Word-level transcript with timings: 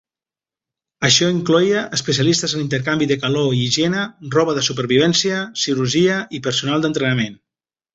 Això 1.09 1.27
incloïa 1.33 1.83
especialistes 1.99 2.57
en 2.59 2.65
intercanvi 2.65 3.09
de 3.13 3.19
calor 3.27 3.55
i 3.59 3.63
higiene, 3.67 4.09
roba 4.39 4.59
de 4.61 4.67
supervivència, 4.73 5.47
cirurgia 5.69 6.21
i 6.41 6.47
personal 6.51 6.87
d'entrenament. 6.87 7.43